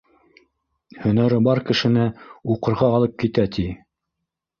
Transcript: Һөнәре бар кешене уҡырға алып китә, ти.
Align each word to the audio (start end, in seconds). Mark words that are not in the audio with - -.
Һөнәре 1.01 1.37
бар 1.47 1.61
кешене 1.67 2.05
уҡырға 2.55 2.89
алып 3.01 3.13
китә, 3.25 3.47
ти. 3.59 3.67